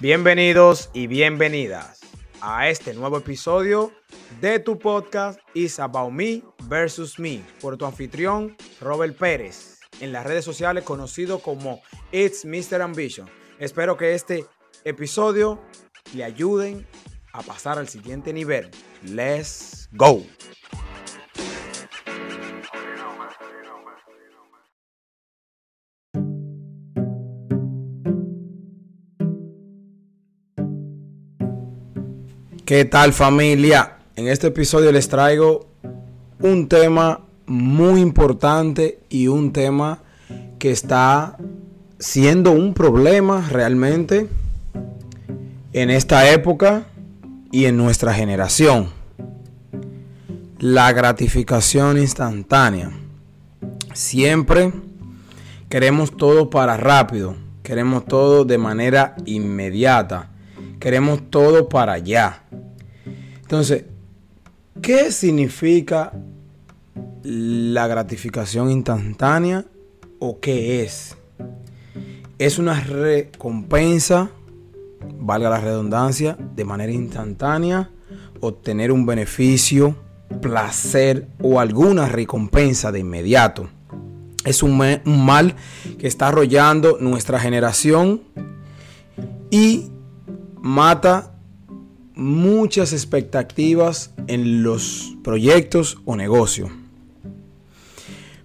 [0.00, 2.00] Bienvenidos y bienvenidas
[2.40, 3.92] a este nuevo episodio
[4.40, 10.24] de tu podcast Is About Me versus Me por tu anfitrión Robert Pérez en las
[10.26, 12.82] redes sociales conocido como It's Mr.
[12.82, 13.28] Ambition.
[13.58, 14.44] Espero que este
[14.84, 15.60] episodio
[16.14, 16.86] le ayuden
[17.32, 18.70] a pasar al siguiente nivel.
[19.02, 20.22] Let's go.
[32.64, 33.98] ¿Qué tal familia?
[34.16, 35.66] En este episodio les traigo
[36.40, 40.02] un tema muy importante y un tema
[40.58, 41.36] que está
[41.98, 44.28] siendo un problema realmente
[45.74, 46.86] en esta época
[47.52, 48.88] y en nuestra generación.
[50.58, 52.92] La gratificación instantánea.
[53.92, 54.72] Siempre
[55.68, 57.36] queremos todo para rápido.
[57.62, 60.30] Queremos todo de manera inmediata.
[60.80, 62.43] Queremos todo para allá.
[63.44, 63.84] Entonces,
[64.80, 66.14] ¿qué significa
[67.22, 69.66] la gratificación instantánea
[70.18, 71.14] o qué es?
[72.38, 74.30] Es una recompensa,
[75.20, 77.90] valga la redundancia, de manera instantánea,
[78.40, 79.94] obtener un beneficio,
[80.40, 83.68] placer o alguna recompensa de inmediato.
[84.46, 85.54] Es un, mal
[85.98, 88.22] que está arrollando nuestra generación
[89.50, 89.90] y
[90.56, 91.33] mata
[92.14, 96.70] muchas expectativas en los proyectos o negocios.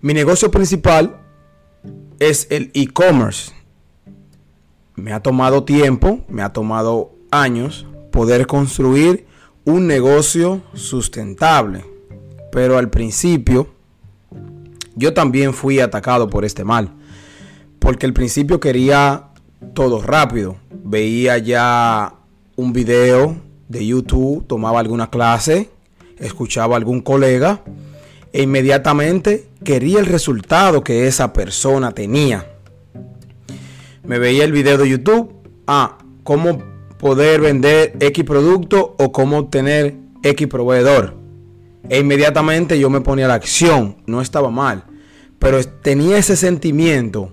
[0.00, 1.20] Mi negocio principal
[2.18, 3.52] es el e-commerce.
[4.94, 9.26] Me ha tomado tiempo, me ha tomado años poder construir
[9.64, 11.84] un negocio sustentable.
[12.50, 13.68] Pero al principio
[14.94, 16.94] yo también fui atacado por este mal.
[17.78, 19.28] Porque al principio quería
[19.74, 20.56] todo rápido.
[20.84, 22.14] Veía ya
[22.56, 25.70] un video de YouTube, tomaba alguna clase,
[26.18, 27.62] escuchaba a algún colega
[28.32, 32.46] e inmediatamente quería el resultado que esa persona tenía.
[34.04, 35.32] Me veía el video de YouTube,
[35.66, 36.62] ah, cómo
[36.98, 41.16] poder vender X producto o cómo obtener X proveedor.
[41.88, 44.84] E inmediatamente yo me ponía a la acción, no estaba mal,
[45.38, 47.32] pero tenía ese sentimiento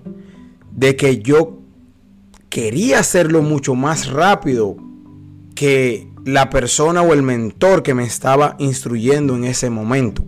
[0.70, 1.58] de que yo
[2.48, 4.76] quería hacerlo mucho más rápido
[5.54, 10.24] que la persona o el mentor que me estaba instruyendo en ese momento.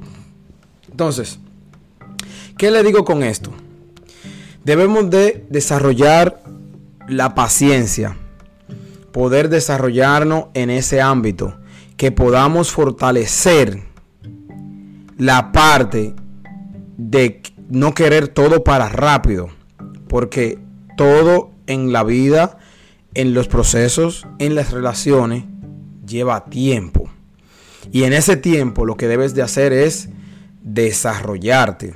[0.89, 1.41] Entonces,
[2.57, 3.51] ¿qué le digo con esto?
[4.65, 6.41] Debemos de desarrollar
[7.09, 8.17] la paciencia,
[9.11, 11.59] poder desarrollarnos en ese ámbito,
[11.97, 13.83] que podamos fortalecer
[15.17, 16.15] la parte
[16.97, 19.49] de no querer todo para rápido,
[20.07, 20.61] porque
[20.97, 22.57] todo en la vida,
[23.15, 25.43] en los procesos, en las relaciones,
[26.09, 27.11] lleva tiempo.
[27.93, 30.09] Y en ese tiempo lo que debes de hacer es
[30.63, 31.95] desarrollarte.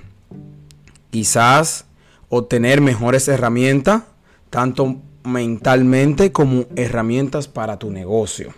[1.11, 1.85] Quizás
[2.29, 4.05] obtener mejores herramientas,
[4.49, 8.55] tanto mentalmente como herramientas para tu negocio.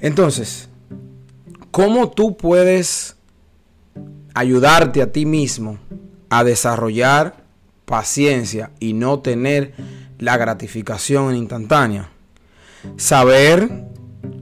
[0.00, 0.68] Entonces,
[1.70, 3.16] ¿cómo tú puedes
[4.34, 5.78] ayudarte a ti mismo
[6.30, 7.44] a desarrollar
[7.84, 9.74] paciencia y no tener
[10.18, 12.10] la gratificación instantánea?
[12.96, 13.91] Saber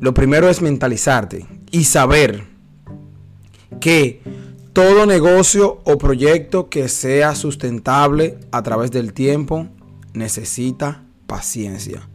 [0.00, 2.44] lo primero es mentalizarte y saber
[3.80, 4.22] que
[4.72, 9.68] todo negocio o proyecto que sea sustentable a través del tiempo
[10.14, 12.08] necesita paciencia.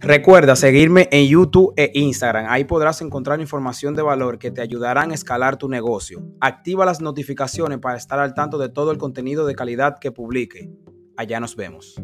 [0.00, 2.46] Recuerda seguirme en YouTube e Instagram.
[2.48, 6.22] Ahí podrás encontrar información de valor que te ayudarán a escalar tu negocio.
[6.40, 10.70] Activa las notificaciones para estar al tanto de todo el contenido de calidad que publique.
[11.16, 12.00] Allá nos vemos.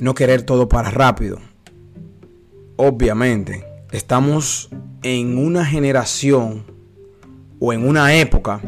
[0.00, 1.38] No querer todo para rápido
[2.80, 4.70] obviamente, estamos
[5.02, 6.64] en una generación
[7.58, 8.62] o en una época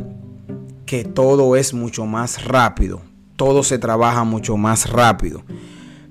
[0.84, 3.00] que todo es mucho más rápido,
[3.36, 5.42] todo se trabaja mucho más rápido.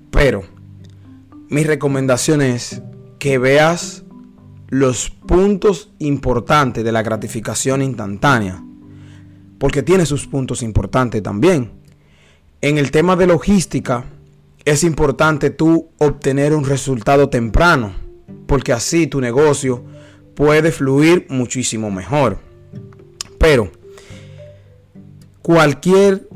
[0.09, 0.42] Pero
[1.48, 2.81] mi recomendación es
[3.19, 4.04] que veas
[4.69, 8.63] los puntos importantes de la gratificación instantánea,
[9.59, 11.71] porque tiene sus puntos importantes también.
[12.62, 14.06] En el tema de logística,
[14.66, 17.94] es importante tú obtener un resultado temprano,
[18.48, 19.84] porque así tu negocio
[20.36, 22.40] puede fluir muchísimo mejor.
[23.38, 23.72] Pero
[25.42, 26.28] cualquier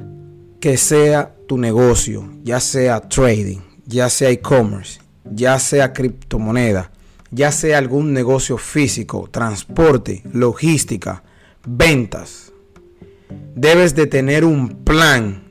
[0.60, 6.92] que sea tu negocio, ya sea trading, ya sea e-commerce, ya sea criptomoneda,
[7.32, 11.24] ya sea algún negocio físico, transporte, logística,
[11.66, 12.52] ventas,
[13.56, 15.45] debes de tener un plan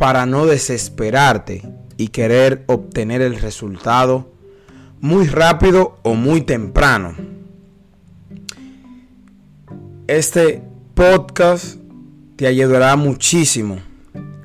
[0.00, 1.60] para no desesperarte
[1.98, 4.32] y querer obtener el resultado
[4.98, 7.14] muy rápido o muy temprano.
[10.06, 10.62] Este
[10.94, 11.76] podcast
[12.36, 13.78] te ayudará muchísimo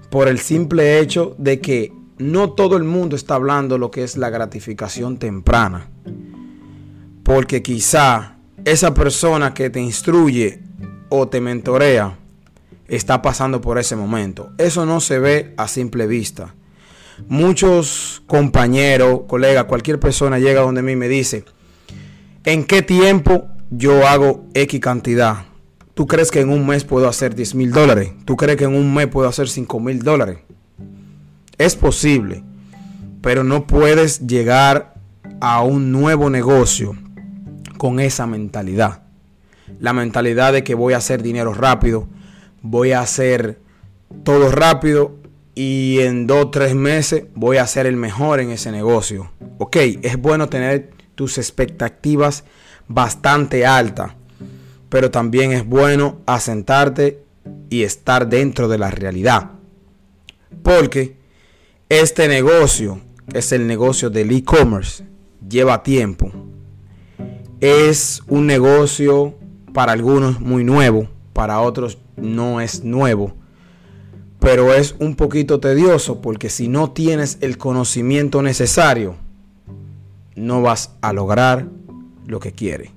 [0.10, 4.18] por el simple hecho de que no todo el mundo está hablando lo que es
[4.18, 5.90] la gratificación temprana.
[7.24, 10.60] Porque quizá esa persona que te instruye
[11.08, 12.20] o te mentorea
[12.88, 14.52] está pasando por ese momento.
[14.58, 16.56] Eso no se ve a simple vista.
[17.28, 21.46] Muchos compañeros, colegas, cualquier persona llega donde mí y me dice,
[22.44, 25.46] ¿en qué tiempo yo hago X cantidad?
[25.94, 28.12] ¿Tú crees que en un mes puedo hacer 10 mil dólares?
[28.26, 30.40] ¿Tú crees que en un mes puedo hacer 5 mil dólares?
[31.58, 32.44] Es posible,
[33.22, 34.96] pero no puedes llegar
[35.40, 36.98] a un nuevo negocio
[37.78, 39.04] con esa mentalidad.
[39.80, 42.10] La mentalidad de que voy a hacer dinero rápido,
[42.66, 43.60] voy a hacer
[44.24, 45.16] todo rápido
[45.54, 49.32] y en dos o tres meses voy a ser el mejor en ese negocio.
[49.60, 52.44] Ok, es bueno tener tus expectativas
[52.88, 54.14] bastante altas,
[54.90, 57.24] pero también es bueno asentarte
[57.70, 59.52] y estar dentro de la realidad.
[60.64, 61.18] Porque
[61.88, 63.00] este negocio,
[63.32, 65.06] que es el negocio del e-commerce,
[65.48, 66.32] lleva tiempo.
[67.62, 69.36] Es un negocio
[69.72, 73.36] para algunos muy nuevo, para otros no es nuevo
[74.46, 79.16] pero es un poquito tedioso porque si no tienes el conocimiento necesario,
[80.36, 81.68] no vas a lograr
[82.28, 82.92] lo que quieres.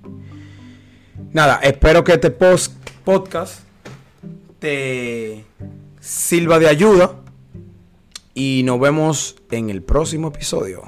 [1.32, 3.60] Nada, espero que este post podcast
[4.58, 5.46] te
[6.00, 7.14] sirva de ayuda
[8.34, 10.82] y nos vemos en el próximo episodio.